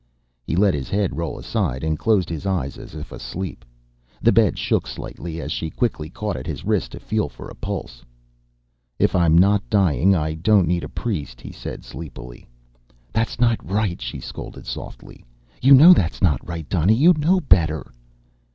He 0.47 0.55
let 0.55 0.73
his 0.73 0.89
head 0.89 1.15
roll 1.15 1.37
aside 1.37 1.83
and 1.83 1.95
closed 1.99 2.27
his 2.27 2.47
eyes, 2.47 2.79
as 2.79 2.95
if 2.95 3.11
asleep. 3.11 3.63
The 4.19 4.31
bed 4.31 4.57
shook 4.57 4.87
slightly 4.87 5.39
as 5.39 5.51
she 5.51 5.69
quickly 5.69 6.09
caught 6.09 6.35
at 6.35 6.47
his 6.47 6.65
wrist 6.65 6.93
to 6.93 6.99
feel 6.99 7.29
for 7.29 7.47
a 7.47 7.53
pulse. 7.53 8.03
"If 8.97 9.15
I'm 9.15 9.37
not 9.37 9.69
dying, 9.69 10.15
I 10.15 10.33
don't 10.33 10.67
need 10.67 10.83
a 10.83 10.89
priest," 10.89 11.39
he 11.39 11.51
said 11.51 11.83
sleepily. 11.83 12.47
"That's 13.13 13.39
not 13.39 13.63
right," 13.63 14.01
she 14.01 14.19
scolded 14.19 14.65
softly. 14.65 15.23
"You 15.61 15.75
know 15.75 15.93
that's 15.93 16.19
not 16.19 16.41
right, 16.49 16.67
Donny. 16.67 16.95
You 16.95 17.13
know 17.15 17.39
better." 17.39 17.91